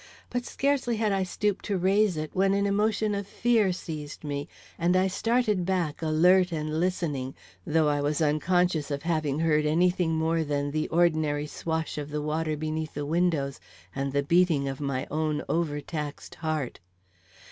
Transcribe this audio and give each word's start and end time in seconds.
But 0.31 0.45
scarcely 0.47 0.95
had 0.95 1.11
I 1.11 1.21
stooped 1.21 1.63
to 1.65 1.77
raise 1.77 2.17
it 2.17 2.31
when 2.33 2.55
an 2.55 2.65
emotion 2.65 3.13
of 3.13 3.27
fear 3.27 3.71
seized 3.71 4.23
me, 4.23 4.47
and 4.79 4.95
I 4.95 5.05
started 5.05 5.63
back 5.63 6.01
alert 6.01 6.51
and 6.51 6.79
listening, 6.79 7.35
though 7.67 7.87
I 7.87 8.01
was 8.01 8.19
unconscious 8.19 8.89
of 8.89 9.03
having 9.03 9.37
heard 9.41 9.63
any 9.67 9.91
thing 9.91 10.13
more 10.15 10.43
than 10.43 10.71
the 10.71 10.87
ordinary 10.87 11.45
swash 11.45 11.99
of 11.99 12.09
the 12.09 12.19
water 12.23 12.57
beneath 12.57 12.95
the 12.95 13.05
windows 13.05 13.59
and 13.93 14.11
the 14.11 14.23
beating 14.23 14.67
of 14.67 14.81
my 14.81 15.05
own 15.11 15.43
overtaxed 15.47 16.33
heart. 16.33 16.79